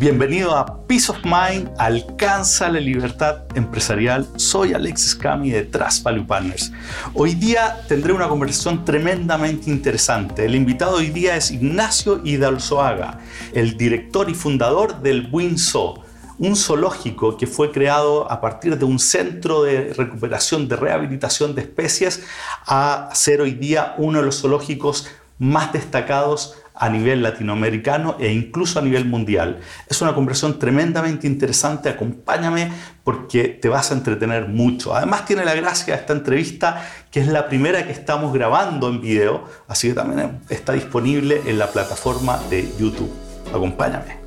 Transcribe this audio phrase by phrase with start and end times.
[0.00, 4.26] Bienvenido a Peace of Mind, alcanza la libertad empresarial.
[4.36, 6.72] Soy Alexis Cami de Trust Value Partners.
[7.12, 10.46] Hoy día tendré una conversación tremendamente interesante.
[10.46, 13.18] El invitado hoy día es Ignacio Hidalzoaga,
[13.52, 16.02] el director y fundador del WinSo,
[16.38, 21.60] un zoológico que fue creado a partir de un centro de recuperación, de rehabilitación de
[21.60, 22.22] especies,
[22.64, 25.08] a ser hoy día uno de los zoológicos
[25.38, 29.60] más destacados a nivel latinoamericano e incluso a nivel mundial.
[29.86, 32.72] Es una conversación tremendamente interesante, acompáñame
[33.04, 34.96] porque te vas a entretener mucho.
[34.96, 39.44] Además tiene la gracia esta entrevista que es la primera que estamos grabando en video,
[39.68, 43.12] así que también está disponible en la plataforma de YouTube.
[43.50, 44.18] Acompáñame.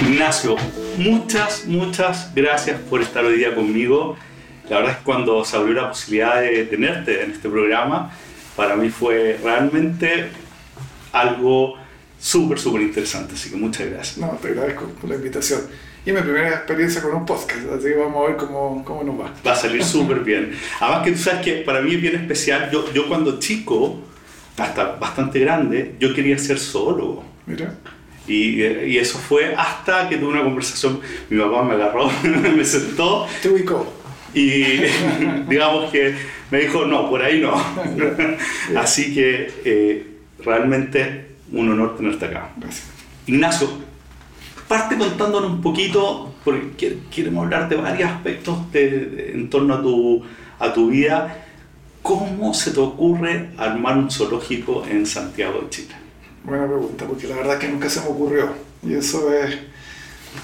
[0.00, 0.56] Ignacio,
[0.96, 4.16] muchas, muchas gracias por estar hoy día conmigo.
[4.70, 8.10] La verdad es que cuando se abrió la posibilidad de tenerte en este programa,
[8.60, 10.26] para mí fue realmente
[11.12, 11.76] algo
[12.18, 13.32] súper, súper interesante.
[13.32, 14.18] Así que muchas gracias.
[14.18, 15.62] No, te agradezco por la invitación.
[16.04, 19.18] Y mi primera experiencia con un podcast, así que vamos a ver cómo, cómo nos
[19.18, 19.32] va.
[19.46, 20.52] Va a salir súper bien.
[20.78, 22.68] Además que tú sabes que para mí es bien especial.
[22.70, 23.98] Yo, yo cuando chico,
[24.58, 27.24] hasta bastante grande, yo quería ser zoólogo.
[27.46, 27.78] Mira.
[28.26, 33.26] Y, y, eso fue hasta que tuve una conversación, mi papá me agarró, me sentó.
[33.40, 33.90] Te ubicó.
[34.34, 34.82] Y
[35.48, 36.14] digamos que
[36.50, 37.54] me dijo, no, por ahí no.
[38.78, 40.06] Así que eh,
[40.44, 42.50] realmente un honor tenerte acá.
[42.56, 42.86] Gracias.
[43.26, 43.68] Ignacio,
[44.68, 50.22] parte contándonos un poquito, porque queremos hablar de varios aspectos de, en torno a tu,
[50.58, 51.44] a tu vida.
[52.02, 55.94] ¿Cómo se te ocurre armar un zoológico en Santiago de Chile?
[56.44, 58.48] Buena pregunta, porque la verdad que nunca se me ocurrió.
[58.82, 59.58] Y eso es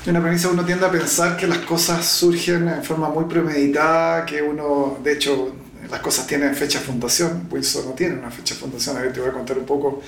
[0.07, 4.43] una premisa uno tiende a pensar que las cosas surgen en forma muy premeditada, que
[4.43, 5.55] uno, de hecho,
[5.91, 9.31] las cosas tienen fecha fundación, Wilson no tiene una fecha fundación, a ver, te voy
[9.31, 10.03] a contar un poco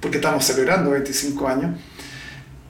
[0.00, 1.76] porque estamos celebrando 25 años,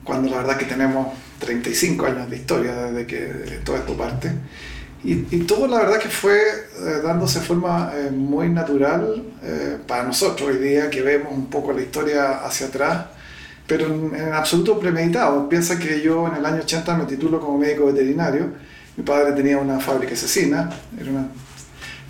[0.03, 1.07] cuando la verdad que tenemos
[1.39, 4.31] 35 años de historia desde que todo esto parte.
[5.03, 10.03] Y, y, todo la verdad que fue eh, dándose forma eh, muy natural eh, para
[10.03, 13.07] nosotros hoy día que vemos un poco la historia hacia atrás,
[13.67, 15.49] pero en, en, absoluto premeditado.
[15.49, 18.51] Piensa que yo en el año 80 me titulo como médico veterinario,
[18.95, 21.27] mi padre tenía una fábrica asesina, era una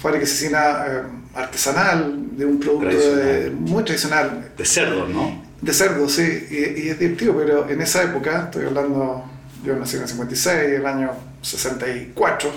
[0.03, 1.01] fábrica asesina eh,
[1.33, 4.51] artesanal, de un producto de, muy tradicional.
[4.57, 5.41] De cerdo, ¿no?
[5.61, 9.23] De cerdo, sí, y, y, es divertido, pero en esa época, estoy hablando,
[9.63, 11.11] yo nací en el 56, el año
[11.41, 12.51] 64,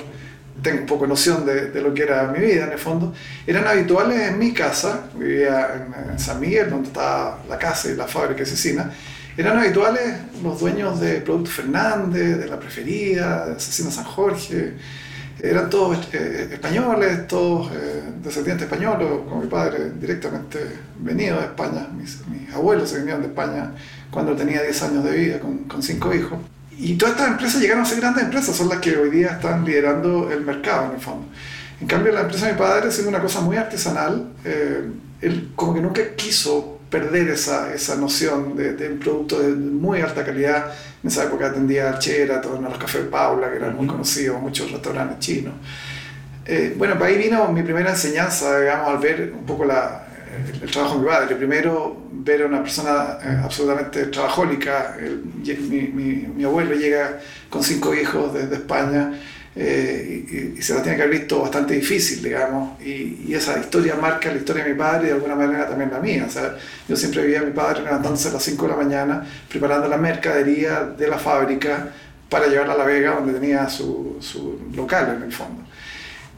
[0.61, 3.15] tengo un poco de noción de, de, lo que era mi vida en el fondo,
[3.47, 7.95] eran habituales en mi casa, vivía en, en San Miguel, donde estaba la casa y
[7.95, 8.91] la fábrica asesina,
[9.37, 14.73] eran habituales los dueños de Producto Fernández, de La Preferida, de Asesina San Jorge,
[15.43, 20.59] eran todos eh, españoles, todos eh, descendientes españoles, como mi padre directamente
[20.99, 23.73] venido de España, mis, mis, abuelos se vinieron de España
[24.11, 26.39] cuando tenía 10 años de vida, con, con cinco hijos.
[26.79, 29.65] Y todas estas empresas llegaron a ser grandes empresas, son las que hoy día están
[29.65, 31.27] liderando el mercado en el fondo.
[31.81, 35.75] En cambio, la empresa de mi padre, siendo una cosa muy artesanal, eh, él como
[35.75, 40.73] que nunca quiso perder esa, esa noción de, de, un producto de muy alta calidad.
[41.03, 44.71] En esa época atendía a Sheraton, a los Cafés Paula, que eran muy conocidos, muchos
[44.71, 45.55] restaurantes chinos.
[46.45, 50.07] Eh, bueno, para ahí vino mi primera enseñanza, digamos, al ver un poco la,
[50.49, 51.37] el, el, trabajo de mi padre.
[51.37, 54.97] Primero, ver a una persona eh, absolutamente trabajólica.
[55.01, 57.19] El, mi, mi, mi, abuelo llega
[57.51, 59.13] con cinco hijos desde España
[59.59, 63.59] eh, y, y, se la tiene que haber visto bastante difícil, digamos, y, y, esa
[63.59, 66.27] historia marca la historia de mi padre y de alguna manera también la mía.
[66.29, 66.57] O sea,
[66.87, 69.97] yo siempre veía a mi padre levantándose a las 5 de la mañana, preparando la
[69.97, 71.89] mercadería de la fábrica
[72.29, 75.63] para llevarla a La Vega, donde tenía su, su local en el fondo.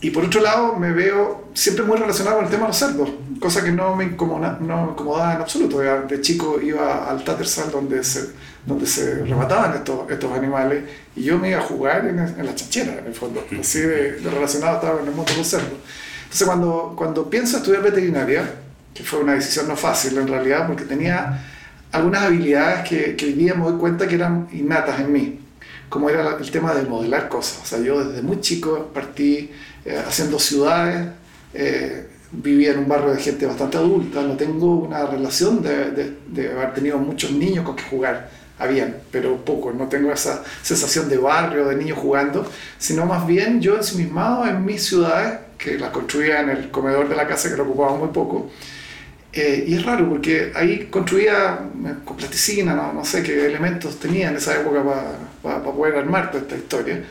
[0.00, 3.10] Y por otro lado, me veo siempre muy relacionado con el tema de los cerdos,
[3.40, 5.80] cosa que no me incomoda, no me incomodaba en absoluto.
[5.80, 8.28] De chico iba al Tattersall donde se,
[8.68, 10.84] donde se remataban estos, estos animales
[11.16, 13.44] y yo me iba a jugar en, en la chanchera, en el fondo.
[13.58, 15.78] Así de, de, relacionado estaba en el mundo de los cerdos.
[16.24, 18.44] Entonces, cuando, cuando pienso estudiar veterinaria,
[18.92, 21.42] que fue una decisión no fácil en realidad, porque tenía
[21.90, 25.40] algunas habilidades que, que hoy día me doy cuenta que eran innatas en mí,
[25.88, 27.60] como era el tema de modelar cosas.
[27.62, 29.50] O sea, yo desde muy chico partí
[29.86, 31.08] eh, haciendo ciudades,
[31.54, 36.18] eh, vivía en un barrio de gente bastante adulta, no tengo una relación de, de,
[36.26, 41.08] de, haber tenido muchos niños con que jugar, habían, pero poco, no tengo esa sensación
[41.08, 45.90] de barrio, de niños jugando, sino más bien yo ensimismado en mis ciudades, que las
[45.90, 48.50] construía en el comedor de la casa, que lo ocupaba muy poco,
[49.32, 51.60] eh, y es raro porque ahí construía
[52.04, 55.02] con plasticina, no, no sé qué elementos tenía en esa época para
[55.42, 57.04] pa, pa poder armar toda esta historia.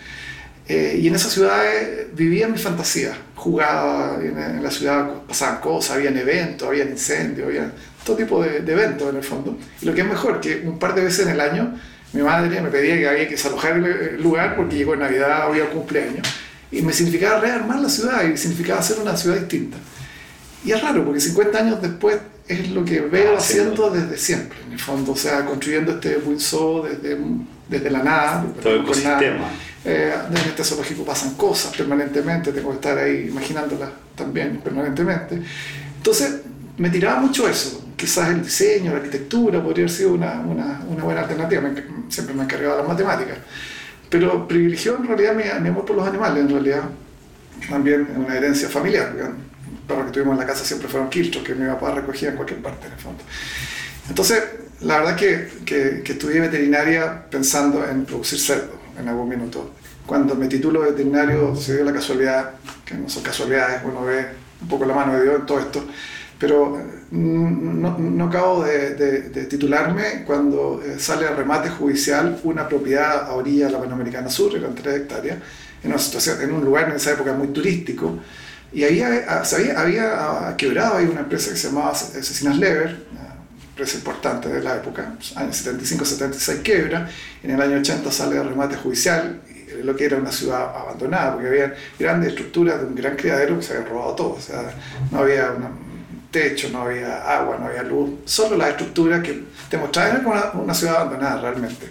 [0.68, 5.96] Eh, y en esas ciudades vivía mi fantasía, jugaba en, en, la ciudad, pasaban cosas,
[5.96, 7.72] habían eventos, habían incendios, había
[8.08, 9.58] todo tipo de, de eventos en el fondo.
[9.82, 11.74] Y lo que es mejor, que un par de veces en el año
[12.14, 16.28] mi madre me pedía que había que desalojar el lugar porque llegó Navidad, había cumpleaños.
[16.72, 19.78] Y me significaba rearmar la ciudad y significaba hacer una ciudad distinta.
[20.64, 22.18] Y es raro, porque 50 años después
[22.48, 25.12] es lo que veo ah, haciendo desde siempre, en el fondo.
[25.12, 27.18] O sea, construyendo este Windsor desde,
[27.70, 28.46] desde la nada.
[28.62, 29.50] Todo el ecosistema.
[29.86, 35.42] Eh, desde este zoológico pasan cosas permanentemente, tengo que estar ahí imaginándolas también permanentemente.
[35.98, 36.42] Entonces,
[36.78, 37.87] me tiraba mucho eso.
[37.98, 41.62] Quizás el diseño, la arquitectura podría haber sido una, una, una buena alternativa.
[42.10, 43.38] siempre me he encargado de las matemáticas.
[44.10, 46.84] Pero privilegió en realidad mi, mi, amor por los animales, en realidad.
[47.70, 49.14] También una herencia familiar.
[49.90, 52.62] Los que tuvimos en la casa siempre fueron quiltros que mi papá recogía en cualquier
[52.62, 53.24] parte, en el fondo.
[54.08, 54.44] Entonces,
[54.82, 59.72] la verdad que, que, que estudié veterinaria pensando en producir cerdo en algún minuto.
[60.06, 62.52] Cuando me titulo veterinario se dio la casualidad,
[62.86, 64.28] que no son casualidades, uno ve
[64.62, 65.84] un poco la mano de Dios en todo esto,
[66.40, 66.78] pero
[67.12, 73.28] mm, no, no acabo de, de, titularme cuando eh, sale a remate judicial una propiedad
[73.28, 75.38] a orilla de la Panamericana Sur, eran 3 hectáreas,
[75.84, 78.20] en, una situación, en un lugar en esa época muy turístico,
[78.72, 83.08] y había, ah, había, había ah, quebrado ahí una empresa que se llamaba Asesinas Lever,
[83.70, 87.08] empresa importante de la época, años 75-76 quebra,
[87.44, 89.42] en el año 80 sale a remate judicial,
[89.84, 93.64] lo que era una ciudad abandonada, porque había grandes estructuras de un gran criadero que
[93.64, 94.74] se habían robado todo, o sea,
[95.12, 95.70] no había una,
[96.38, 100.52] techo, no había agua, no había luz, solo la estructura que te mostraba como una,
[100.54, 101.88] una, ciudad abandonada realmente.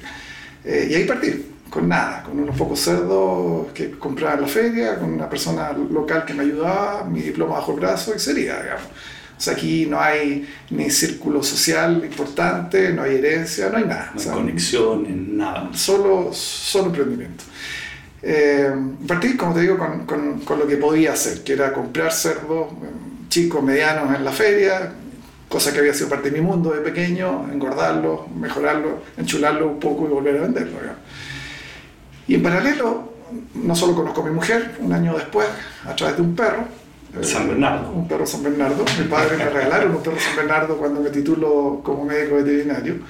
[0.65, 4.99] Eh, y ahí partí, con nada, con unos pocos cerdos que compraba en la feria,
[4.99, 8.85] con una persona local que me ayudaba, mi diploma bajo el brazo y sería, digamos.
[9.39, 14.13] O sea, aquí no hay ni círculo social importante, no hay herencia, no hay nada.
[14.15, 15.71] No hay conexión, nada.
[15.75, 17.45] Solo, solo emprendimiento.
[18.23, 18.71] Eh,
[19.07, 22.69] partí, como te digo, con, con, con, lo que podía hacer, que era comprar cerdos
[23.37, 24.95] chicos, medianos en la feria,
[25.47, 30.07] cosa que había sido parte de mi mundo de pequeño, engordarlo, mejorarlo, enchularlo un poco
[30.07, 30.79] y volver a venderlo.
[32.27, 33.13] Y en paralelo,
[33.57, 35.47] no solo conozco a mi mujer, un año después,
[35.85, 36.65] a través de un perro.
[37.15, 37.93] Eh, San Bernardo.
[37.93, 38.83] un perro San Bernardo.
[38.99, 43.01] Mi padre me regalaron un perro San Bernardo cuando me titulo como médico veterinario.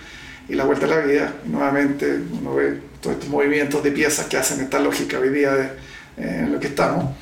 [0.49, 4.37] Y la vuelta a la vida, nuevamente uno ve todos estos movimientos de piezas que
[4.37, 5.67] hacen esta lógica hoy día de
[6.17, 7.15] eh, en lo que estamos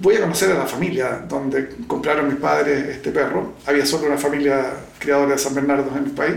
[0.00, 3.54] voy a conocer a la familia donde compraron mis padres este perro.
[3.66, 6.36] Había solo una familia criadora de San Bernardo en el país.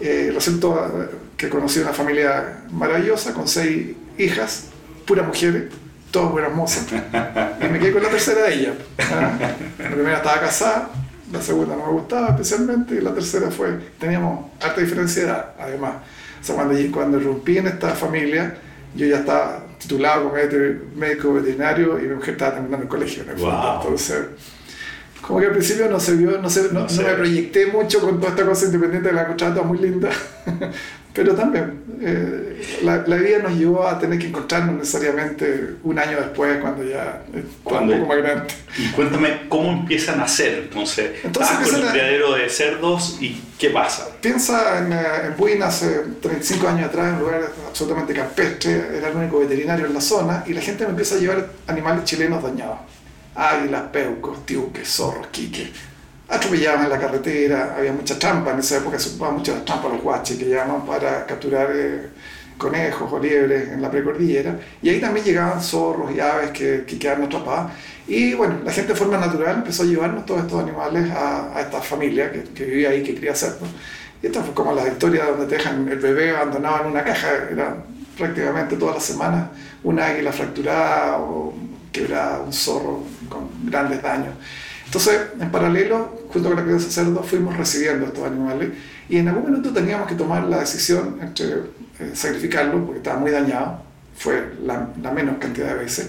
[0.00, 4.66] Eh, resultó eh, que conocí una familia maravillosa con seis hijas,
[5.06, 5.64] puras mujeres,
[6.10, 6.86] todas buenas mozas.
[7.60, 8.74] Y me quedé con la tercera de ellas.
[8.98, 9.32] Ah,
[9.78, 10.90] la primera estaba casada,
[11.32, 15.54] la segunda no me gustaba especialmente, y la tercera fue, teníamos harta diferencia de edad,
[15.58, 15.94] además.
[16.40, 18.56] O sea, cuando, cuando irrumpí en esta familia,
[18.94, 20.34] yo ya estaba titulado como
[20.96, 23.80] médico veterinario y mi mujer estaba terminando el colegio en el fondo.
[23.82, 24.26] Entonces,
[25.20, 28.30] como que al principio no se vio, no, se, no, me proyecté mucho con toda
[28.30, 30.10] esta cosa independiente de la contrata muy linda,
[31.18, 36.16] pero también eh, la, la, vida nos llevó a tener que encontrarnos necesariamente un año
[36.16, 38.54] después cuando ya estaba un poco más grande.
[38.78, 43.70] Y cuéntame cómo empiezan a hacer entonces, entonces con el criadero de cerdos y qué
[43.70, 44.06] pasa.
[44.20, 49.08] Piensa en, eh, en Buin hace 35 años atrás, en un lugar absolutamente campestre, era
[49.08, 52.44] el único veterinario en la zona y la gente me empieza a llevar animales chilenos
[52.44, 52.78] dañados
[53.38, 55.68] águilas, peucos, tiuques, zorros, quiques.
[56.28, 59.92] Atropellaban en la carretera, había mucha trampa, en esa época se ocupaban mucho las trampas,
[59.92, 62.08] los guaches que llaman para capturar eh,
[62.58, 64.58] conejos o liebres en la precordillera.
[64.82, 67.72] Y ahí también llegaban zorros y aves que, que quedaron atrapadas.
[68.06, 71.60] Y bueno, la gente de forma natural empezó a llevarnos todos estos animales a, a
[71.62, 73.68] esta familia que, que, vivía ahí, que cría cerdos.
[74.22, 77.28] Y esta fue como la historia donde te dejan el bebé abandonado en una caja.
[77.50, 77.76] Era
[78.18, 79.48] prácticamente todas las semanas
[79.84, 81.54] una águila fracturada o
[81.92, 84.34] quebrada, un zorro con grandes daños.
[84.88, 88.70] Entonces, en paralelo, junto con la crianza de cerdos, fuimos recibiendo estos animales
[89.06, 91.46] y en algún momento teníamos que tomar la decisión entre
[91.98, 93.82] eh, sacrificarlo, porque estaba muy dañado,
[94.16, 96.08] fue la, la, menos cantidad de veces,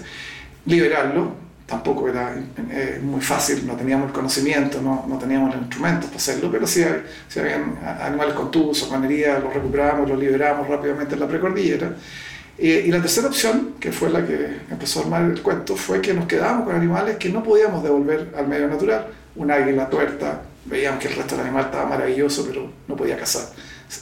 [0.64, 1.34] liberarlo,
[1.66, 2.34] tampoco era
[2.70, 6.66] eh, muy fácil, no teníamos el conocimiento, no, no, teníamos los instrumentos para hacerlo, pero
[6.66, 6.82] si,
[7.28, 11.94] si habían animales contusos, con heridas, los recuperamos, los liberamos rápidamente en la precordillera.
[12.62, 16.02] Eh, y la tercera opción, que fue la que empezó a armar el cuento, fue
[16.02, 19.06] que nos quedábamos con animales que no podíamos devolver al medio natural.
[19.36, 23.44] Un águila tuerta, veíamos que el resto del animal estaba maravilloso, pero no podía cazar.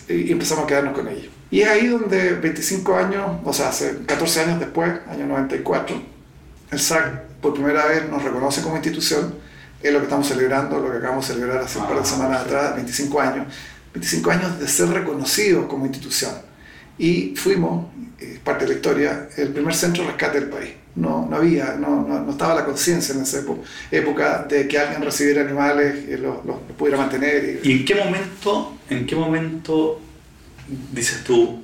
[0.09, 1.33] Y empezamos a quedarnos con ellos.
[1.53, 6.03] Y es ahí donde 25 años, o sea, hace 14 años después, año 94,
[6.73, 9.37] el SAC por primera vez nos reconoce como institución.
[9.81, 12.05] Es lo que estamos celebrando, lo que acabamos de celebrar hace un par de ah,
[12.05, 13.47] semanas atrás, 25 años.
[13.95, 16.49] 25 años de ser reconocidos como institución
[16.99, 17.87] y fuimos,
[18.19, 20.71] es parte de la historia, el primer centro de rescate del país.
[20.97, 23.41] No, no había, no, no, estaba la conciencia en esa
[23.93, 27.61] época de que alguien recibiera animales y los, los pudiera mantener.
[27.63, 27.73] Y...
[27.73, 30.01] en qué momento, en qué momento
[30.93, 31.63] dices tú,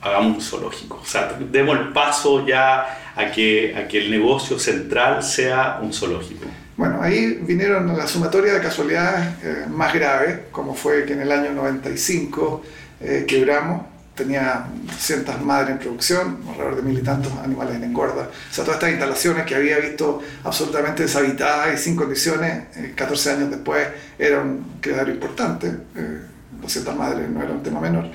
[0.00, 1.00] hagamos un zoológico?
[1.02, 5.92] O sea, demos el paso ya a que, a que el negocio central sea un
[5.92, 6.44] zoológico.
[6.76, 11.32] Bueno, ahí vinieron la sumatoria de casualidades eh, más graves, como fue que en el
[11.32, 12.62] año 95
[13.00, 14.66] eh, quebramos tenía
[14.98, 18.28] cientos madres en producción, alrededor de mil y tantos animales en engorda.
[18.28, 22.64] O sea, todas estas instalaciones que había visto absolutamente deshabitadas y sin condiciones,
[22.94, 23.88] 14 eh, años después
[24.18, 26.20] era un criadero importante, eh,
[26.60, 28.10] 200 madres no era un tema menor,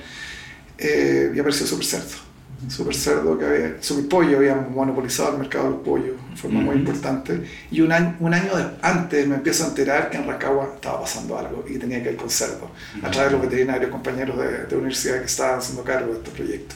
[0.78, 2.27] eh, y apareció Super Cerdo
[2.66, 6.76] super cerdo que había, super pollo, habíamos monopolizado el mercado del pollo de forma muy
[6.76, 7.42] importante.
[7.70, 8.50] Y un año, un año
[8.82, 12.16] antes me empiezo a enterar que en Rancagua estaba pasando algo y tenía que ir
[12.16, 12.70] con cerdo,
[13.02, 16.30] a través de los veterinarios, compañeros de, de universidad que estaban haciendo cargo de este
[16.30, 16.74] proyecto.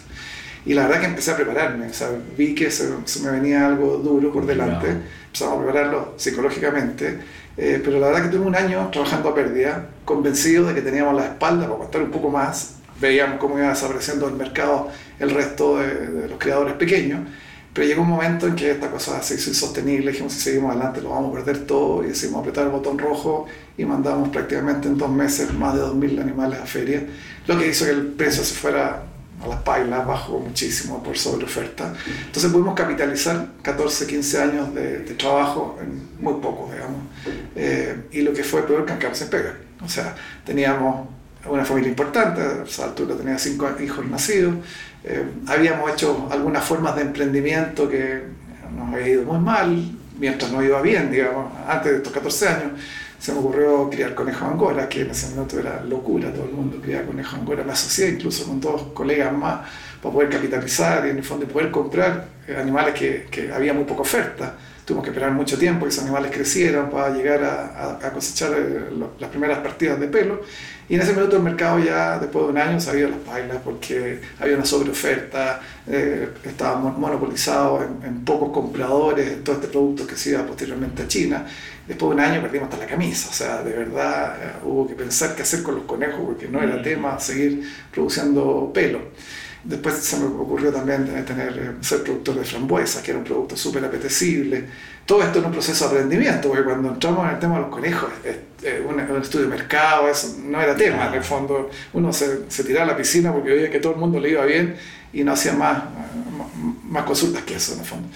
[0.64, 2.88] Y la verdad que empecé a prepararme, o sea, vi que se,
[3.22, 4.88] me venía algo duro por delante,
[5.26, 7.18] empezamos a prepararlo psicológicamente,
[7.56, 11.16] eh, pero la verdad que tuve un año trabajando a pérdida, convencido de que teníamos
[11.16, 15.78] la espalda para aguantar un poco más, veíamos cómo iba desapareciendo del mercado el resto
[15.78, 17.20] de, los creadores pequeños.
[17.72, 21.00] Pero llegó un momento en que esta cosa se hizo insostenible, dijimos si seguimos adelante
[21.00, 23.46] lo vamos a perder todo y decidimos apretar el botón rojo
[23.78, 27.02] y mandamos prácticamente en dos meses más de 2.000 animales a feria,
[27.46, 29.04] lo que hizo que el precio se fuera
[29.42, 31.94] a las pailas, bajó muchísimo por sobre oferta.
[32.26, 37.00] Entonces pudimos capitalizar 14, 15 años de, trabajo en muy poco, digamos.
[37.56, 39.56] Eh, y lo que fue peor que en pega.
[39.84, 41.08] O sea, teníamos
[41.48, 44.54] una familia importante, a esa altura tenía cinco hijos nacidos,
[45.04, 48.22] eh, habíamos hecho algunas formas de emprendimiento que
[48.76, 52.72] nos había ido muy mal, mientras no iba bien, digamos, antes de estos 14 años,
[53.18, 56.78] se me ocurrió criar conejo angora, que en ese momento era locura, todo el mundo
[56.82, 59.60] criaba conejo angora, me asocié incluso con dos colegas más
[60.00, 63.84] para poder capitalizar y en el fondo poder comprar eh, animales que, que había muy
[63.84, 64.54] poca oferta
[64.92, 69.30] tuvimos que esperar mucho tiempo que esos animales crecieran para llegar a, cosechar eh, las
[69.30, 70.42] primeras partidas de pelo.
[70.88, 73.56] Y en ese minuto el mercado ya, después de un año, se había las bailas
[73.64, 80.30] porque había una sobreoferta, eh, estaba monopolizado en, pocos compradores todo este producto que se
[80.30, 81.46] iba posteriormente a China.
[81.88, 84.94] Después de un año perdimos hasta la camisa, o sea, de verdad eh, hubo que
[84.94, 86.82] pensar qué hacer con los conejos porque no era mm.
[86.82, 89.00] tema seguir produciendo pelo.
[89.64, 93.56] Después se me ocurrió también tener, eh, ser productor de frambuesas, que era un producto
[93.56, 94.64] súper apetecible.
[95.06, 97.70] Todo esto en un proceso de aprendimiento, porque cuando entramos en el tema de los
[97.70, 98.10] conejos,
[98.88, 101.08] un, estudio de mercado, eso no era tema.
[101.08, 103.98] En el fondo, uno se, se tiraba a la piscina porque veía que todo el
[103.98, 104.76] mundo le iba bien
[105.12, 105.82] y no hacía más,
[106.88, 108.08] más consultas que eso, en el fondo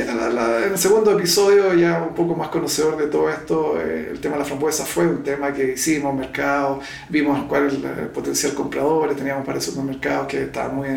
[0.00, 4.34] en el segundo episodio, ya un poco más conocedor de todo esto, eh, el tema
[4.34, 9.14] de la frambuesa fue un tema que hicimos, mercado, vimos cuál es el potencial comprador,
[9.14, 10.88] teníamos para supermercados que estaban muy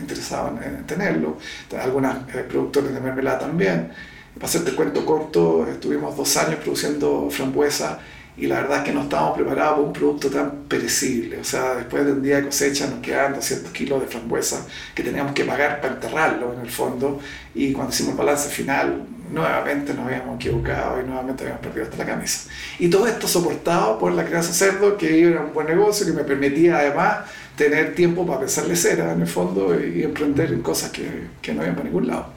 [0.00, 1.38] interesados en, tenerlo,
[1.80, 3.90] algunos eh, productores de mermelada también.
[4.34, 8.00] Para hacerte cuento corto, estuvimos dos años produciendo frambuesa
[8.40, 11.38] y la verdad es que no estábamos preparados para un producto tan perecible.
[11.38, 15.02] O sea, después de un día de cosecha nos quedaban 200 kilos de frambuesa que
[15.02, 17.20] teníamos que pagar para enterrarlo en el fondo
[17.54, 21.98] y cuando hicimos el balance final nuevamente nos habíamos equivocado y nuevamente habíamos perdido hasta
[21.98, 22.48] la camisa.
[22.78, 26.24] Y todo esto soportado por la crianza cerdo, que era un buen negocio, que me
[26.24, 27.18] permitía además
[27.56, 31.62] tener tiempo para pensarle cera en el fondo y emprender en cosas que, que no
[31.62, 32.28] iban para ningún lado.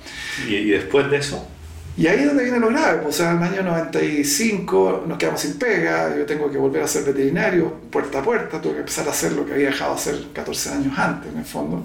[0.48, 1.48] ¿Y, después de eso?
[1.96, 5.18] Y ahí es donde viene lo grave, pues, o sea, en el año 95 nos
[5.18, 8.80] quedamos sin pega, yo tengo que volver a ser veterinario, puerta a puerta, tuve que
[8.80, 11.84] empezar a hacer lo que había dejado de hacer 14 años antes, en el fondo.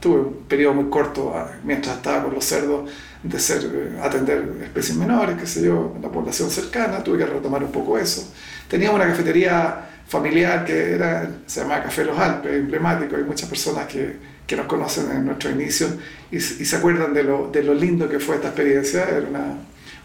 [0.00, 2.90] Tuve un periodo muy corto ah, mientras estaba con los cerdos
[3.22, 7.62] de ser, eh, atender especies menores, qué sé yo, la población cercana, tuve que retomar
[7.62, 8.30] un poco eso.
[8.68, 13.86] Teníamos una cafetería familiar que era, se llamaba Café Los Alpes, emblemático, hay muchas personas
[13.86, 15.86] que, que nos conocen en nuestro inicio
[16.30, 19.04] y, y, se acuerdan de lo, de lo lindo que fue esta experiencia.
[19.04, 19.58] Era una,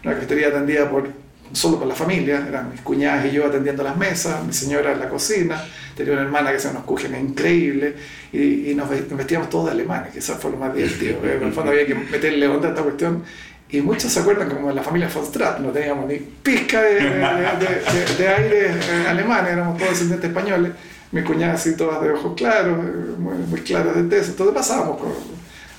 [0.04, 1.08] una cafetería atendida por,
[1.52, 5.00] solo por la familia, eran mis cuñadas y yo atendiendo las mesas, mi señora en
[5.00, 5.64] la cocina,
[5.96, 7.94] tenía una hermana que se nos cúgenes increíble
[8.30, 11.18] y, y nos vestíamos todos de alemanes, que eso fue lo más divertido.
[11.24, 13.22] en el fondo había que meterle onda a esta cuestión
[13.70, 16.94] y muchos se acuerdan como en la familia von Stratt, no teníamos ni pizca de,
[17.00, 20.72] de, de, aire eh, alemán, éramos todos descendientes españoles.
[21.10, 25.00] Mi cuñada así todas de ojos claros, eh, muy, muy claras de tez, entonces pasábamos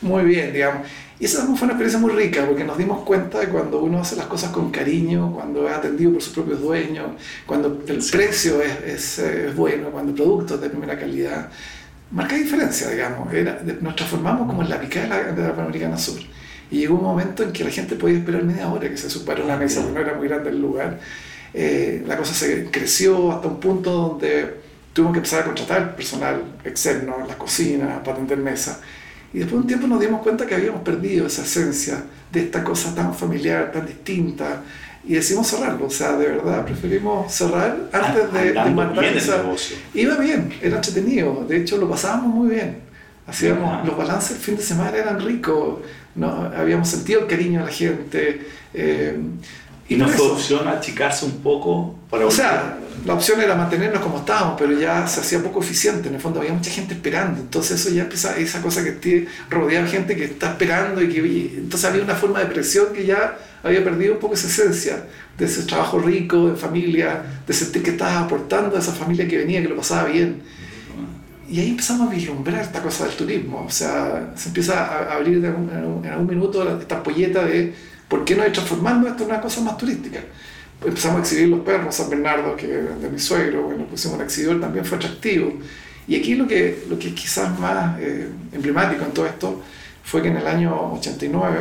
[0.01, 0.87] muy bien, digamos.
[1.19, 4.17] Y esa fue una experiencia muy rica porque nos dimos cuenta de cuando uno hace
[4.17, 7.07] las cosas con cariño, cuando es atendido por sus propios dueños,
[7.45, 11.49] cuando el precio es, es, es, bueno, cuando el producto es de primera calidad,
[12.11, 13.33] marca diferencia, digamos.
[13.33, 16.19] Era, nos transformamos como en la picada de la, Panamericana Sur.
[16.72, 19.43] Y llegó un momento en que la gente podía esperar media hora que se supera
[19.43, 21.00] la mesa, porque no era muy grande el lugar.
[21.53, 24.55] Eh, la cosa se creció hasta un punto donde
[24.91, 28.81] tuvimos que empezar a contratar personal externo en la cocina, para atender mesa.
[29.34, 32.63] Y después de un tiempo nos dimos cuenta que habíamos perdido esa esencia de esta
[32.63, 34.62] cosa tan familiar, tan distinta,
[35.03, 35.86] y decidimos cerrarlo.
[35.86, 39.43] O sea, de verdad, preferimos cerrar antes de, de matar esa...
[39.93, 42.79] Iba bien, era entretenido, de hecho lo pasábamos muy bien.
[43.27, 45.79] Hacíamos, los balances el fin de semana eran ricos,
[46.15, 46.51] ¿no?
[46.55, 48.48] habíamos sentido el cariño de la gente.
[48.74, 49.17] Eh,
[49.88, 54.17] ¿Y no fue opción achicarse un poco para O sea, la opción era mantenernos como
[54.17, 56.10] estábamos, pero ya se hacía poco eficiente.
[56.10, 57.41] En el fondo había mucha gente esperando.
[57.41, 61.19] Entonces eso ya empieza, esa cosa que te rodeaba gente que está esperando y que...
[61.57, 65.03] Entonces había una forma de presión que ya había perdido un poco esa esencia
[65.38, 69.38] de ese trabajo rico, de familia, de sentir que estabas aportando a esa familia que
[69.38, 70.41] venía, que lo pasaba bien.
[71.49, 73.65] Y ahí empezamos a vislumbrar esta cosa del turismo.
[73.67, 77.73] O sea, se empieza a abrir en algún, minuto esta polleta de
[78.07, 80.19] ¿Por qué no ir transformando esto en una cosa más turística?
[80.83, 84.61] Empezamos a exhibir los perros, San Bernardo, que de mi suegro, bueno, pusimos un exhibidor,
[84.61, 85.53] también fue atractivo.
[86.07, 89.63] Y aquí lo que, lo que es quizás más eh, emblemático en todo esto
[90.03, 91.57] fue que en el año 89,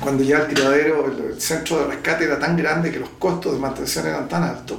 [0.00, 3.60] cuando ya el criadero, el, centro de rescate era tan grande que los costos de
[3.60, 4.78] mantención eran tan altos,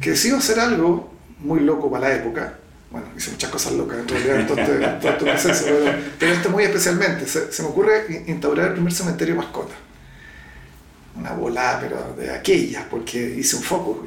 [0.00, 2.54] que decidimos hacer algo muy loco para la época.
[2.90, 6.64] Bueno, hice muchas cosas locas en realidad en todo este, proceso, pero, pero, esto muy
[6.64, 7.26] especialmente.
[7.26, 9.74] Se, se me ocurre instaurar el primer cementerio mascota
[11.16, 14.06] una volada, pero de aquellas, porque hice un foco,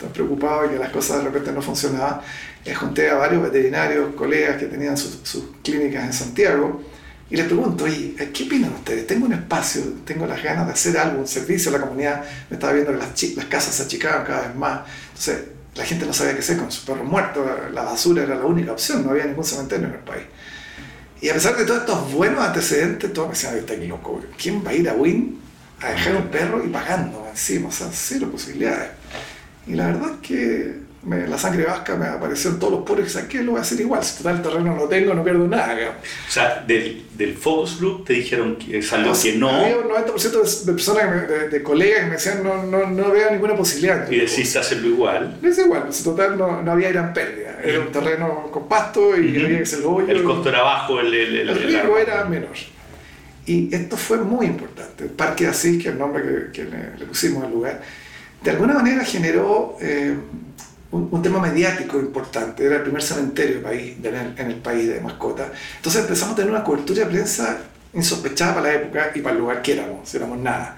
[0.00, 2.20] tan preocupado y que las cosas de repente no funcionaban.
[2.64, 6.82] Eh, junté a varios veterinarios, colegas que tenían sus, clínicas en Santiago,
[7.30, 9.06] y les pregunto, oye, ¿qué opinan ustedes?
[9.06, 12.56] Tengo un espacio, tengo las ganas de hacer algo, un servicio a la comunidad, me
[12.56, 16.12] estaba viendo que las, las casas se achicaban cada vez más, entonces la gente no
[16.12, 19.24] sabía qué hacer con sus perros muertos, la basura era la única opción, no había
[19.26, 20.24] ningún cementerio en el país.
[21.20, 24.70] Y a pesar de todos estos buenos antecedentes, todos me decían, está loco, ¿quién va
[24.70, 25.40] a ir a Win
[25.80, 28.90] a dejar un perro y pagando encima, o sea, cero posibilidades.
[29.66, 33.10] Y la verdad es que la sangre vasca me apareció en todos los poros y
[33.10, 35.46] saqué, lo voy a hacer igual, si total el terreno no lo tengo, no pierdo
[35.46, 35.98] nada.
[36.28, 39.50] O sea, del, del focus group te dijeron que es algo que no...
[39.50, 43.54] Había un 90% de, personas, de, colegas que me decían no, no, no veo ninguna
[43.54, 44.10] posibilidad.
[44.10, 45.38] Y decís hacerlo igual.
[45.42, 47.58] Es igual, en total no, no, había gran pérdida.
[47.62, 50.08] Era un terreno con pasto y había que hacer el hoyo.
[50.08, 52.50] El costo era bajo, el, el, el, el riesgo era menor.
[53.46, 55.04] Y esto fue muy importante.
[55.04, 57.82] El Parque de Asís, que es el nombre que, le, pusimos al lugar,
[58.42, 60.14] de alguna manera generó eh,
[60.94, 62.64] un, tema mediático importante.
[62.64, 65.48] Era el primer cementerio país, en, el, país de mascotas.
[65.76, 67.58] Entonces empezamos a tener una cobertura de prensa
[67.92, 70.76] insospechada para la época y para el lugar que éramos, éramos nada.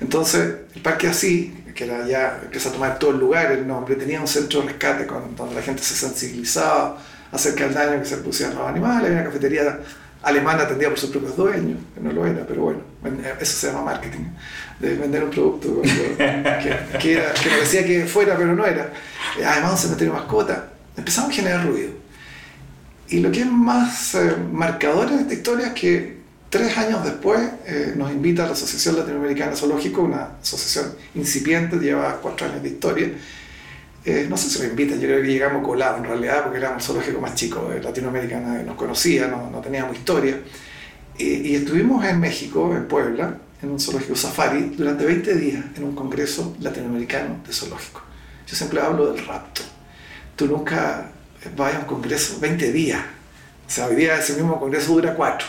[0.00, 3.94] Entonces, el Parque Asís, que era ya, empezó a tomar todo el lugar, el nombre,
[3.94, 6.98] tenía un centro de rescate con, donde la gente se sensibilizaba
[7.30, 9.78] acerca del daño que se pusieron los animales, había una cafetería
[10.22, 12.80] alemana atendía por sus propios dueños, que no lo era, pero bueno,
[13.40, 14.24] eso se llama marketing,
[14.78, 18.92] de vender un producto que, que, era, que parecía que fuera, pero no era.
[19.44, 20.68] Además, un cementerio mascota.
[20.96, 21.90] Empezamos a generar ruido.
[23.08, 26.16] Y lo que es más eh, marcador en esta historia es que
[26.48, 32.18] tres años después eh, nos invita a la Asociación Latinoamericana Zoológico, una asociación incipiente, lleva
[32.22, 33.10] cuatro años de historia,
[34.04, 36.82] eh, no sé si lo invitan, yo creo que llegamos colados en realidad, porque éramos
[36.82, 40.40] el zoológico más chico de Latinoamérica, nadie nos conocía, no, no teníamos historia.
[41.18, 45.94] Y, estuvimos en México, en Puebla, en un zoológico safari, durante 20 días en un
[45.94, 48.02] congreso latinoamericano de zoológico.
[48.46, 49.62] Yo siempre hablo del rapto.
[50.34, 51.12] Tú nunca
[51.56, 53.00] vas a un congreso 20 días.
[53.66, 55.46] O sea, hoy día ese mismo congreso dura 4.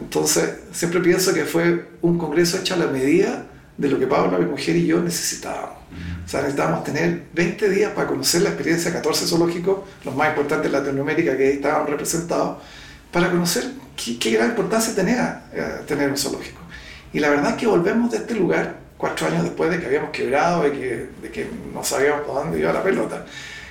[0.00, 4.38] Entonces, siempre pienso que fue un congreso hecho a la medida de lo que Paula,
[4.38, 5.76] mi mujer y yo necesitábamos.
[6.24, 10.28] O sea, necesitábamos tener 20 días para conocer la experiencia de 14 zoológicos, los más
[10.30, 12.58] importantes de Latinoamérica que estaban representados,
[13.12, 13.64] para conocer
[13.96, 16.60] qué, gran importancia tenía eh, tener un zoológico.
[17.12, 20.10] Y la verdad es que volvemos de este lugar cuatro años después de que habíamos
[20.10, 23.24] quebrado, de que, de que no sabíamos por dónde iba la pelota,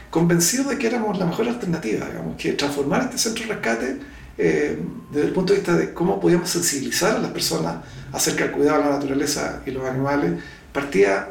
[0.09, 3.97] convencidos de que éramos la mejor alternativa, digamos, que transformar este centro rescate
[4.37, 4.77] eh,
[5.11, 7.77] desde el punto de vista de cómo podíamos sensibilizar a las personas
[8.11, 10.33] acerca del cuidado de la naturaleza y los animales,
[10.71, 11.29] partía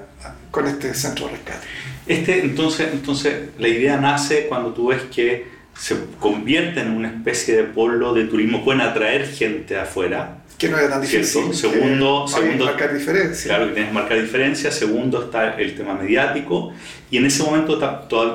[0.50, 1.66] con este centro de rescate.
[2.06, 7.56] Este, entonces, entonces, la idea nace cuando tú ves que se convierte en una especie
[7.56, 10.38] de polo de turismo, pueden atraer gente afuera.
[10.58, 11.52] Que no era tan difícil.
[11.52, 12.90] Segundo, segundo marcar.
[12.96, 14.70] Claro, que tienes que marcar diferencia.
[14.70, 16.72] Segundo, está el tema mediático.
[17.10, 17.74] Y en ese momento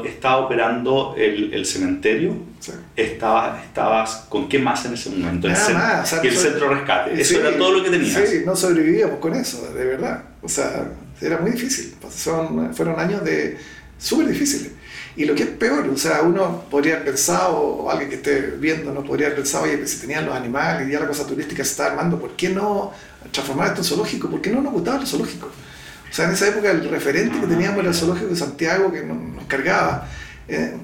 [0.05, 2.35] estaba operando el, el cementerio.
[2.59, 2.73] Sí.
[2.97, 5.47] Estaba, estabas con qué más en ese momento?
[5.47, 6.19] Nada más.
[6.21, 7.21] y el centro de rescate.
[7.21, 8.29] Eso era todo lo que tenías.
[8.29, 10.25] Sí, no sobrevivíamos con eso, de verdad.
[10.41, 11.95] O sea, era muy difícil.
[12.13, 13.57] Son, fueron años de
[13.97, 14.73] súper difíciles.
[15.19, 18.39] Y lo que es peor, o sea, uno podría haber pensado, o alguien que esté
[18.57, 21.27] viendo, no podría haber pensado, oye, que si tenían los animales y ya la cosa
[21.27, 22.93] turística se está armando, ¿por qué no
[23.29, 24.29] transformar esto en zoológico?
[24.29, 25.47] ¿Por qué no nos gustaba el zoológico?
[25.47, 29.03] O sea, en esa época el referente que teníamos era el zoológico de Santiago que
[29.03, 30.07] nos, cargaba.
[30.47, 30.77] Eh,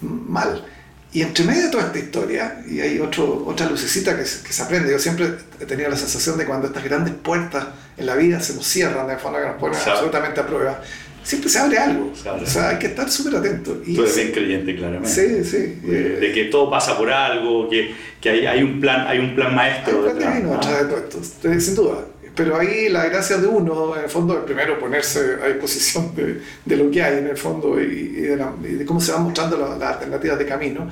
[0.00, 0.64] mal.
[1.12, 4.54] Y entre medio de toda esta historia, y hay otro, otra lucecita que se, que
[4.54, 7.66] se aprende, yo siempre he tenido la sensación de cuando estas grandes puertas
[7.98, 10.80] en la vida se nos cierran de forma que nos ponen absolutamente a prueba,
[11.22, 12.12] siempre se abre algo.
[12.12, 13.82] O sea, hay que estar súper atento.
[13.86, 15.08] Y Tú eres bien creyente, claramente.
[15.08, 15.88] Sí, sí.
[15.88, 19.54] De, que todo pasa por algo, que, que hay, hay, un plan, hay un plan
[19.54, 20.04] maestro.
[20.04, 22.06] Hay un plan divino detrás de todo esto, sin duda.
[22.34, 26.40] Pero ahí la gracia de uno, en el fondo, es primero ponerse a disposición de,
[26.64, 30.38] de lo que hay, en el fondo, y, de, cómo se van mostrando las alternativas
[30.38, 30.88] de camino.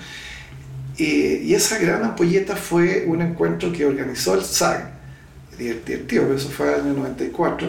[0.99, 5.01] Y, y, esa gran ampolleta fue un encuentro que organizó el SAG,
[5.57, 7.69] divertido, eso fue el año 94,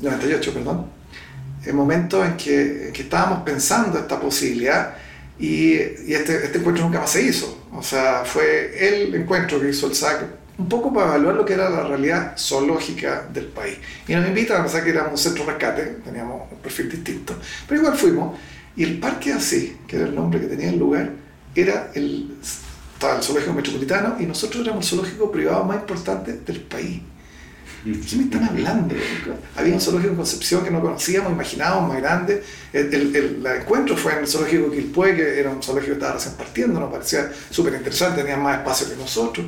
[0.00, 0.86] 98, em, perdón,
[1.66, 4.94] el momento en que, que, estábamos pensando esta posibilidad
[5.38, 7.66] y, y este, este, encuentro nunca más se hizo.
[7.72, 10.24] O sea, fue el encuentro que hizo el SAC
[10.58, 13.76] un poco para evaluar lo que era la realidad zoológica del país.
[14.08, 17.34] Y nos invitan a pensar que éramos un centro de rescate, teníamos un perfil distinto,
[17.68, 18.38] pero igual fuimos.
[18.76, 21.10] Y el Parque Así, que era el nombre que tenía el lugar,
[21.54, 22.36] era el,
[22.94, 27.00] estaba el zoológico metropolitano y nosotros éramos el zoológico privado más importante del país.
[27.86, 28.96] ¿De qué me están hablando?
[29.54, 32.42] Había un zoológico en Concepción que no conocíamos, imaginábamos más grande.
[32.72, 36.34] El, el, encuentro fue en el zoológico Quilpué, que era un zoológico que estaba recién
[36.34, 39.46] partiendo, nos parecía súper interesante, tenía más espacio que nosotros.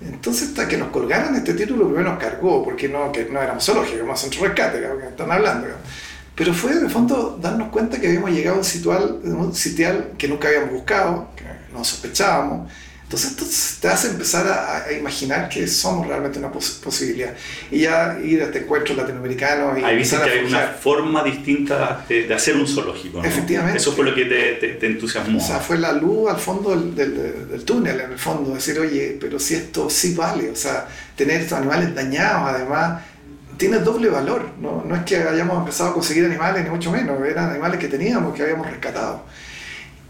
[0.00, 3.62] Entonces, hasta que nos colgaran este título, primero nos cargó, porque no, que no éramos
[3.62, 5.66] zoológicos, éramos centro rescate, que están hablando.
[6.34, 10.48] Pero fue, de fondo, darnos cuenta que habíamos llegado a un un sitial que nunca
[10.48, 12.70] habíamos buscado, que no sospechábamos,
[13.06, 13.46] entonces esto
[13.80, 17.32] te hace empezar a, imaginar que somos realmente una posibilidad.
[17.70, 19.84] Y ya ir a este encuentro latinoamericano y...
[19.84, 23.22] Ahí viste que hay una forma distinta de, hacer un zoológico.
[23.22, 23.78] Efectivamente.
[23.78, 25.38] Eso fue lo que te, te, entusiasmó.
[25.38, 28.52] O sea, fue la luz al fondo del, del, del, túnel, en el fondo.
[28.52, 30.50] Decir, oye, pero si esto sí vale.
[30.50, 33.02] O sea, tener estos animales dañados, además,
[33.56, 34.50] tiene doble valor.
[34.60, 37.24] No, no es que hayamos empezado a conseguir animales, ni mucho menos.
[37.24, 39.22] Eran animales que teníamos, que habíamos rescatado.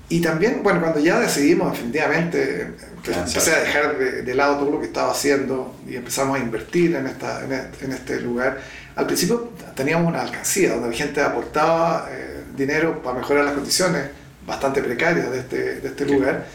[0.08, 4.86] Y también, bueno, cuando ya decidimos definitivamente, empecé a dejar de, lado todo lo que
[4.86, 8.60] estaba haciendo y empezamos a invertir en, esta, en, este lugar,
[8.94, 14.04] al principio teníamos una alcancía donde la gente aportaba eh, dinero para mejorar las condiciones
[14.46, 16.46] bastante precarias de este, de este lugar.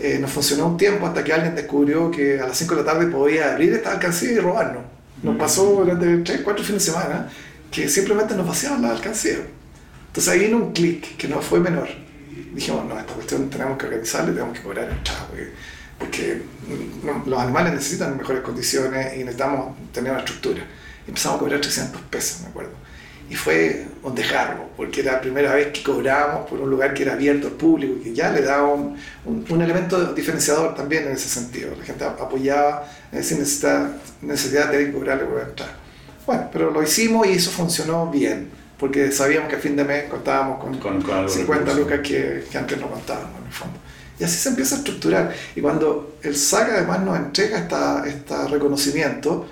[0.00, 2.92] Eh, nos funcionó un tiempo hasta que alguien descubrió que a las 5 de la
[2.92, 4.84] tarde podía abrir esta alcancía y robarnos.
[5.22, 5.38] Nos mm.
[5.38, 7.28] pasó durante 3, 4 fines de semana
[7.70, 9.36] que simplemente nos vaciaban la alcancía.
[10.08, 12.05] Entonces ahí vino un clic que no fue menor
[12.56, 14.88] dijimos, no, esta cuestión tenemos que organizarla y tenemos que cobrar
[15.28, 15.52] porque,
[15.98, 16.42] porque
[17.26, 20.62] los animales necesitan mejores condiciones y necesitamos tener una estructura.
[21.06, 22.72] Y empezamos a cobrar 300 pesos, me acuerdo.
[23.28, 27.02] Y fue un dejarlo, porque era la primera vez que cobrábamos por un lugar que
[27.02, 31.12] era abierto al público y que ya le daba un, un, elemento diferenciador también en
[31.12, 31.74] ese sentido.
[31.76, 32.88] La gente apoyaba,
[33.20, 33.90] sin necesidad,
[34.22, 35.70] necesidad de cobrarle por entrar.
[36.24, 40.04] Bueno, pero lo hicimos y eso funcionó bien porque sabíamos que a fin de mes
[40.04, 43.78] contábamos con, 50 lucas que, que, antes no contábamos en el fondo.
[44.18, 45.34] Y así se empieza a estructurar.
[45.54, 49.46] Y cuando el SAC además nos entrega este esta reconocimiento,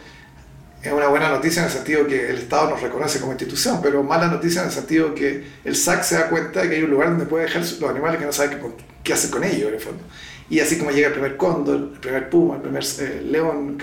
[0.82, 4.02] es una buena noticia en el sentido que el Estado nos reconoce como institución, pero
[4.02, 6.90] mala noticia en el sentido que el SAC se da cuenta de que hay un
[6.90, 8.60] lugar donde puede dejar los animales que no sabe qué,
[9.02, 10.02] qué hacer con ellos, en el fondo.
[10.50, 13.78] Y así como llega el primer cóndor, el primer puma, el primer eh, león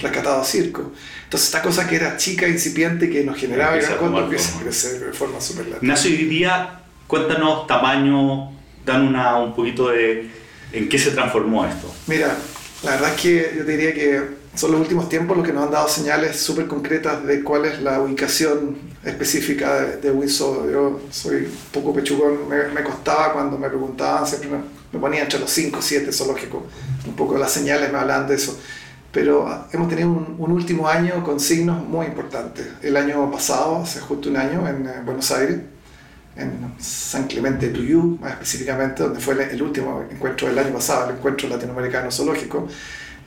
[0.00, 0.92] rescatado a circo.
[1.24, 5.00] Entonces esta cosa que era chica, incipiente, que nos generaba gran cuando empieza a crecer
[5.00, 5.78] de forma súper larga.
[5.82, 8.50] Ignacio, hoy día, cuéntanos tamaño,
[8.84, 10.28] dan una, un poquito de
[10.72, 11.92] en qué se transformó esto.
[12.06, 12.36] Mira,
[12.82, 15.64] la verdad es que yo te diría que son los últimos tiempos los que nos
[15.64, 20.70] han dado señales súper concretas de cuál es la ubicación específica de, de Windsor.
[20.70, 24.58] Yo soy un poco pechugón, me, me, costaba cuando me preguntaban, siempre me,
[24.92, 26.62] me ponía entre los 5 o 7 zoológicos.
[27.06, 28.58] Un poco las señales me hablan de eso
[29.12, 32.66] pero hemos tenido un, último año con signos muy importantes.
[32.82, 35.58] El año pasado, hace justo un año, en eh, Buenos Aires,
[36.36, 41.10] en San Clemente de Tuyú, más específicamente, donde fue el, último encuentro del año pasado,
[41.10, 42.68] el encuentro latinoamericano zoológico,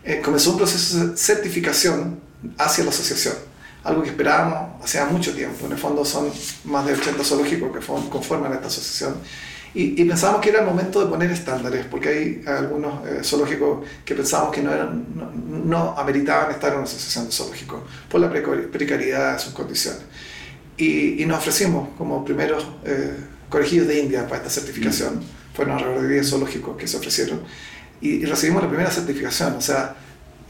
[0.05, 2.19] eh, comenzó un proceso de certificación
[2.57, 3.35] hacia la asociación,
[3.83, 5.65] algo que esperábamos hacía mucho tiempo.
[5.65, 6.29] En el fondo son
[6.65, 9.15] más de 80 zoológicos que conforman esta asociación
[9.73, 13.87] y, y, pensábamos que era el momento de poner estándares, porque hay algunos eh, zoológicos
[14.05, 15.05] que pensábamos que no, eran,
[15.65, 20.01] no, ameritaban estar en una asociación de zoológicos por la precariedad de sus condiciones.
[20.77, 23.15] Y, y nos ofrecimos como primeros eh,
[23.49, 25.15] colegios de India para esta certificación.
[25.15, 25.55] Mm.
[25.55, 27.41] Fueron alrededor de 10 zoológicos que se ofrecieron.
[28.01, 29.55] Y, recibimos la primera certificación.
[29.55, 29.95] O sea,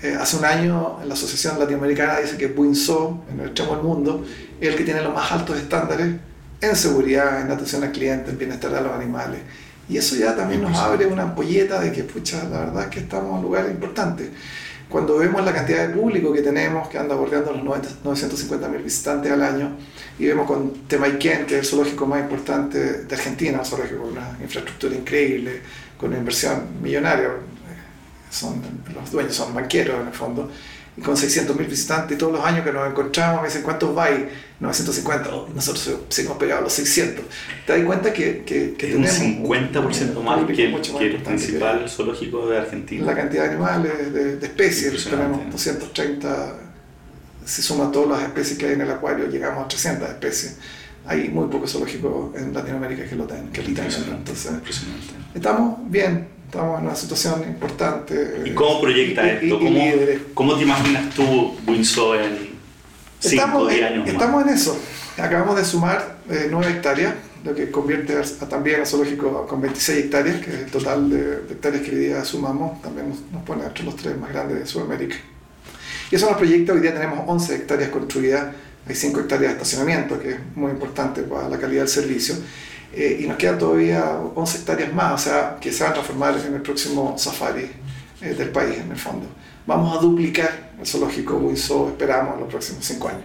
[0.01, 4.25] eh, hace un año la Asociación Latinoamericana dice que Buinzó, en el extremo del mundo,
[4.59, 6.15] es el que tiene los más altos estándares
[6.69, 9.41] en seguridad, en atención al cliente, en bienestar de los animales.
[9.89, 12.99] Y eso ya también nos abre una ampolleta de que, pucha, la verdad es que
[13.01, 14.31] estamos en un lugar importante.
[14.89, 19.31] cuando vemos la cantidad de público que tenemos, que anda bordeando los 950 mil visitantes
[19.31, 19.75] al año,
[20.19, 24.11] y vemos con Temaiken, que es el zoológico más importante de Argentina, un zoológico con
[24.11, 25.61] una infraestructura increíble,
[25.97, 27.31] con una inversión millonaria,
[28.29, 28.61] son,
[28.93, 30.49] los dueños son banqueros en el fondo,
[30.95, 34.09] y con 600.000 visitantes y todos los años que nos encontramos me dicen cuántos va
[34.59, 37.25] 950, nosotros hemos pegado los 600.
[37.65, 42.59] Te das cuenta que, que, que tenemos un 50% más que, el, principal zoológico de
[42.59, 43.05] Argentina.
[43.07, 46.59] La cantidad de animales, de, de especies, tenemos 230,
[47.43, 50.57] si suma todas las especies que hay en el acuario, llegamos a 300 especies.
[51.05, 53.49] Hay muy pocos zoológicos en Latinoamérica que lo tienen.
[53.49, 54.51] Que Entonces,
[55.33, 58.43] estamos bien, estamos en una situación importante.
[58.45, 59.57] ¿Y cómo proyecta esto?
[59.57, 59.81] ¿Cómo,
[60.35, 62.53] ¿Cómo, te imaginas tú, Winsor, en
[63.19, 64.79] 5 o 10 años Estamos en eso.
[65.17, 68.15] Acabamos de sumar eh, 9 hectáreas, lo que convierte
[68.47, 72.23] también al zoológico con 26 hectáreas, que es el total de, hectáreas que hoy día
[72.23, 75.15] sumamos, también nos, pone entre los tres más grandes de Sudamérica.
[76.11, 78.53] Y eso nos proyecta, hoy día tenemos 11 hectáreas construidas,
[78.87, 82.35] hay 5 hectáreas de estacionamiento, que es muy importante para la calidad del servicio
[82.95, 86.37] eh, y nos quedan todavía 11 hectáreas más, o sea, que se van a transformar
[86.45, 87.69] en el próximo safari
[88.21, 89.25] eh, del país, en el fondo.
[89.65, 93.23] Vamos a duplicar el zoológico Winsor, esperamos, en los próximos 5 años.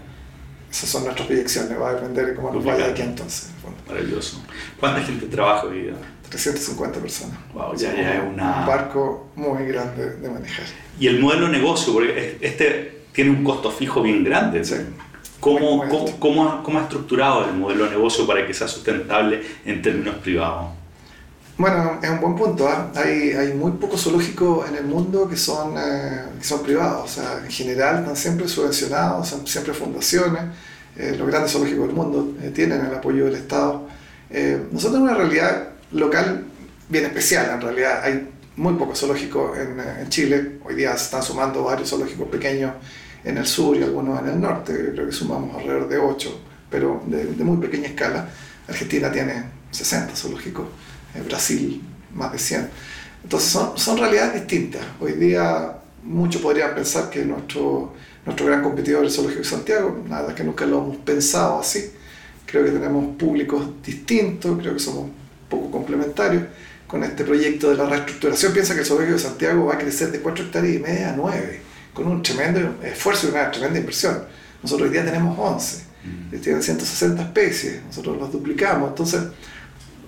[0.71, 3.51] Esas son nuestras proyecciones, va a depender de cómo nos vaya aquí entonces.
[3.87, 4.43] Maravilloso.
[4.79, 5.95] ¿Cuánta gente trabaja hoy día?
[6.29, 7.39] 350 personas.
[7.55, 8.61] Wow, ya, ya es una...
[8.61, 10.67] un barco muy grande de manejar.
[11.01, 14.65] Y el modelo de negocio, porque este tiene un costo fijo bien grande.
[14.65, 14.77] Sí.
[15.41, 15.85] ¿Cómo,
[16.19, 20.71] cómo, cómo, ha estructurado el modelo de negocio para que sea sustentable en términos privados?
[21.57, 22.69] Bueno, es un buen punto.
[22.69, 22.91] ¿ah?
[22.97, 27.05] Hay, hay, muy pocos zoológicos en el mundo que son, eh, que son privados.
[27.05, 30.43] O sea, en general están siempre subvencionados, son siempre fundaciones.
[30.97, 33.87] Eh, los grandes zoológicos del mundo eh, tienen el apoyo del Estado.
[34.73, 36.45] nosotros tenemos una realidad local
[36.89, 37.51] bien especial.
[37.55, 40.59] En realidad hay muy pocos zoológicos en, en Chile.
[40.65, 42.73] Hoy día se están sumando varios zoológicos pequeños
[43.29, 47.03] en el sur y algunos en el norte, creo que sumamos alrededor de 8, pero
[47.07, 48.27] de, muy pequeña escala.
[48.67, 50.67] Argentina tiene 60 zoológicos,
[51.27, 51.83] Brasil
[52.15, 52.69] más de 100.
[53.25, 54.81] Entonces son, son realidades distintas.
[54.99, 57.93] Hoy día muchos podrían pensar que nuestro,
[58.25, 61.93] nuestro gran competidor es el Zoológico de Santiago, nada que nunca lo hemos pensado así.
[62.47, 65.11] Creo que tenemos públicos distintos, creo que somos
[65.51, 66.45] poco complementarios
[66.87, 68.55] con este proyecto de la reestructuración.
[68.55, 71.17] Piensa que el Zoológico de Santiago va a crecer de 4 hectáreas y media a
[71.17, 71.68] 9
[71.99, 74.23] con un tremendo esfuerzo y una tremenda inversión.
[74.63, 76.41] Nosotros hoy día tenemos 11, mm.
[76.41, 79.23] tienen 160 especies, nosotros los duplicamos, entonces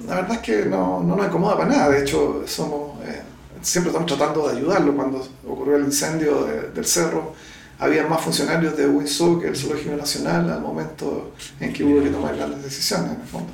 [0.07, 3.23] la verdad es que no, no nos incomoda para nada, de hecho somos, eh,
[3.61, 4.95] siempre estamos tratando de ayudarlo.
[4.95, 7.35] Cuando ocurrió el incendio del cerro,
[7.79, 12.11] había más funcionarios de Windsor que el Zoológico Nacional al momento en que hubo que
[12.11, 13.53] tomar grandes decisiones, en el fondo.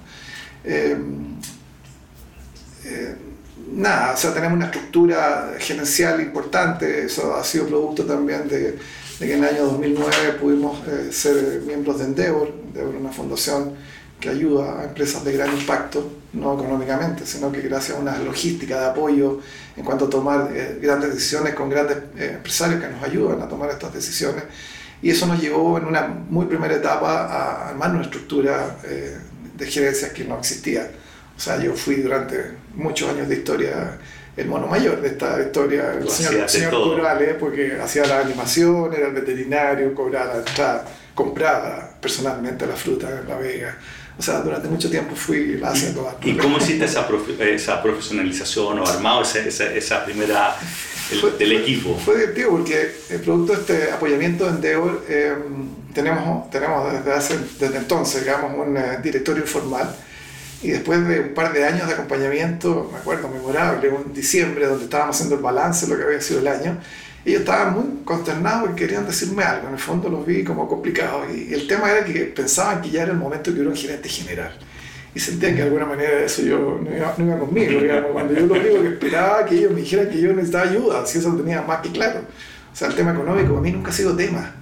[0.63, 0.99] Eh,
[2.85, 3.17] eh,
[3.73, 8.79] nada, o sea, tenemos una estructura gerencial importante, eso ha sido producto también de,
[9.19, 13.75] que en el año 2009 pudimos eh, ser miembros de Endeavor, Endeavor es una fundación
[14.21, 18.79] que ayuda a empresas de gran impacto, no económicamente, sino que gracias a una logística
[18.79, 19.41] de apoyo
[19.77, 23.49] en cuanto a tomar eh, grandes decisiones con grandes eh, empresarios que nos ayudan a
[23.49, 24.45] tomar estas decisiones.
[25.03, 30.11] Y eso nos llevó en una muy primera etapa a armar una estructura de gerencias
[30.13, 30.91] que no existía
[31.37, 33.99] o sea, yo fui durante muchos años de historia
[34.37, 39.15] el mono mayor de esta historia, el señor, señor porque hacía la animación, era el
[39.15, 43.79] veterinario, cobraba la entrada, compraba personalmente la fruta en La Vega.
[44.19, 46.19] O sea, durante mucho tiempo fui haciendo...
[46.23, 47.07] ¿Y, ¿y cómo hiciste esa,
[47.41, 50.55] esa profesionalización o armado esa, esa, primera
[51.11, 51.99] el, del equipo?
[52.03, 55.35] Fue divertido porque el producto de este apoyamiento de Endeavor eh,
[55.95, 59.95] tenemos, tenemos desde, hace, desde entonces, digamos, un eh, directorio informal
[60.63, 64.85] y después de un par de años de acompañamiento, me acuerdo, memorable, un diciembre donde
[64.85, 66.79] estábamos haciendo el balance de lo que había sido el año,
[67.25, 69.67] ellos estaban muy consternados y querían decirme algo.
[69.67, 71.27] En el fondo los vi como complicados.
[71.35, 73.77] Y el tema era que pensaban que ya era el momento que yo era un
[73.77, 74.57] gerente general.
[75.13, 77.81] Y sentían que de alguna manera eso yo no iba, no iba conmigo.
[77.81, 78.13] Digamos.
[78.13, 81.19] Cuando yo los digo que esperaba que ellos me dijeran que yo necesitaba ayuda, si
[81.19, 82.21] eso lo tenía más que claro.
[82.73, 84.55] O sea, el tema económico para mí nunca ha sido tema.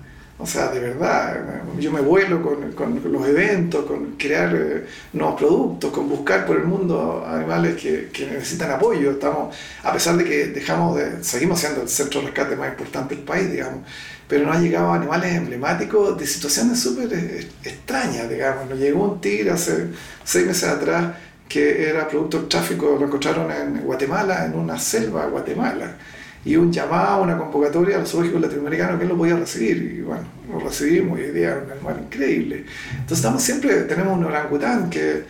[0.45, 1.43] O sea, de verdad,
[1.81, 6.57] yo me vuelo con, con los eventos, con crear eh, nuevos productos, con buscar por
[6.57, 9.13] el mundo animales que, que, necesitan apoyo.
[9.13, 13.15] Estamos, a pesar de que dejamos de, seguimos siendo el centro de rescate más importante
[13.15, 13.87] del país, digamos,
[14.29, 18.69] pero nos han llegado animales emblemáticos de situaciones súper eh, extrañas, digamos.
[18.69, 19.87] Nos llegó un tigre hace
[20.25, 21.15] seis meses atrás
[21.49, 25.97] que era producto del tráfico, lo encontraron en Guatemala, en una selva de Guatemala
[26.45, 29.97] y un llamado, una convocatoria a los zoológicos latinoamericanos que él lo podía recibir.
[29.99, 32.65] Y bueno, lo recibimos y hoy día es un animal increíble.
[32.91, 35.25] Entonces estamos siempre, tenemos un orangután que,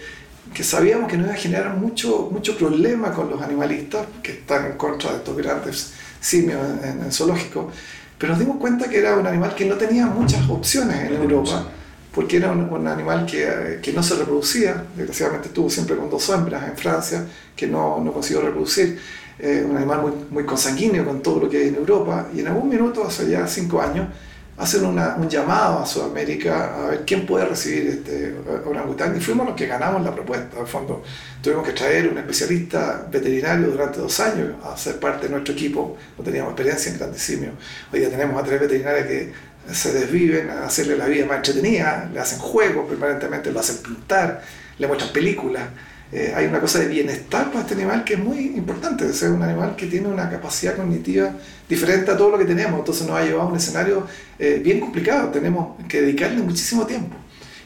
[0.52, 4.66] que sabíamos que nos iba a generar mucho, mucho problema con los animalistas que están
[4.66, 7.70] en contra de estos grandes simios en, el zoológico,
[8.18, 11.66] pero nos dimos cuenta que era un animal que no tenía muchas opciones en Europa,
[12.14, 16.66] porque era un, animal que, que, no se reproducía, desgraciadamente estuvo siempre con dos hembras
[16.68, 18.98] en Francia, que no, no consiguió reproducir,
[19.38, 22.48] eh, un animal muy, muy consanguíneo con todo lo que hay en Europa, y en
[22.48, 24.08] algún minuto, hace ya cinco años,
[24.56, 29.56] hacen un llamado a Sudamérica a ver quién puede recibir este orangután y fuimos los
[29.56, 30.58] que ganamos la propuesta.
[30.60, 31.02] En fondo,
[31.42, 35.96] tuvimos que traer un especialista veterinario durante dos años a ser parte de nuestro equipo.
[36.16, 37.54] No teníamos experiencia en grandes simios.
[37.92, 39.32] Hoy día tenemos a tres veterinarios que
[39.72, 44.42] se desviven a hacerle la vida más entretenida, le hacen juegos permanentemente, lo hacen pintar,
[44.78, 45.64] le muestran películas.
[46.12, 49.42] Eh, hay una cosa de bienestar para este animal que es muy importante, es un
[49.42, 51.32] animal que tiene una capacidad cognitiva
[51.68, 54.06] diferente a todo lo que tenemos, entonces nos ha llevado a un escenario
[54.38, 57.16] eh, bien complicado, tenemos que dedicarle muchísimo tiempo.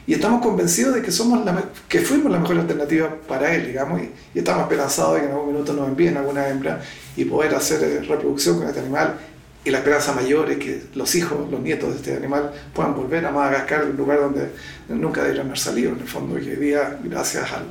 [0.07, 4.01] Y estamos convencidos de que, somos la, que fuimos la mejor alternativa para él, digamos,
[4.01, 6.81] y, estamos esperanzados de que en algún minuto nos envíen alguna hembra
[7.15, 9.19] y poder hacer eh, reproducción con este animal.
[9.63, 13.27] Y la esperanza mayor es que los hijos, los nietos de este animal puedan volver
[13.27, 14.49] a Madagascar, un lugar donde
[14.89, 17.67] nunca deberían haber salido, en el fondo, y hoy día, gracias al,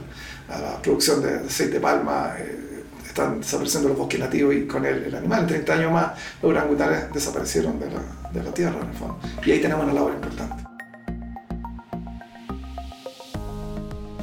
[0.50, 4.86] a la producción de aceite de palma, eh, están desapareciendo los bosques nativos y con
[4.86, 5.42] el, el animal.
[5.42, 9.20] En 30 años más, los orangutanes desaparecieron de la, de la tierra, en el fondo.
[9.46, 10.67] Y ahí tenemos una labor importante.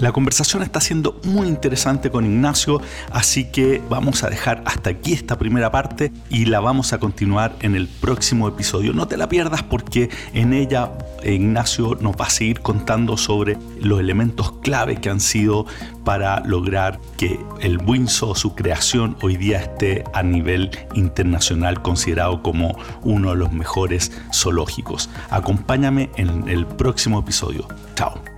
[0.05, 5.15] La conversación está siendo muy interesante con Ignacio, así que vamos a dejar hasta aquí
[5.15, 8.93] esta primera parte y la vamos a continuar en el próximo episodio.
[8.93, 10.91] No te la pierdas porque en ella
[11.25, 15.65] Ignacio nos va a seguir contando sobre los elementos clave que han sido
[16.05, 22.77] para lograr que el Windsor, su creación, hoy día esté a nivel internacional considerado como
[23.05, 25.09] uno de los mejores zoológicos.
[25.31, 27.67] Acompáñame en el próximo episodio.
[27.95, 28.34] Chao.